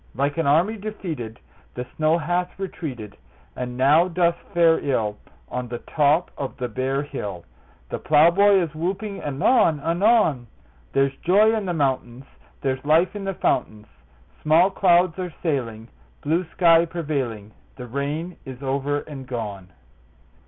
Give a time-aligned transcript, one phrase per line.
[0.15, 1.39] Like an army defeated
[1.75, 3.15] The snow hath retreated,
[3.55, 7.45] And now doth fare ill On the top of the bare hill;
[7.89, 10.47] The plowboy is whooping anon anon:
[10.91, 12.25] There's joy in the mountains;
[12.61, 13.85] There's life in the fountains;
[14.41, 15.87] Small clouds are sailing,
[16.23, 19.69] Blue sky prevailing; The rain is over and gone!